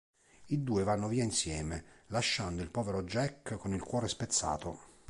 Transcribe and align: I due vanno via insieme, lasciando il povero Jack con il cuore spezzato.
I 0.47 0.63
due 0.63 0.81
vanno 0.83 1.07
via 1.07 1.23
insieme, 1.23 1.83
lasciando 2.07 2.63
il 2.63 2.71
povero 2.71 3.03
Jack 3.03 3.53
con 3.57 3.71
il 3.75 3.83
cuore 3.83 4.07
spezzato. 4.07 4.97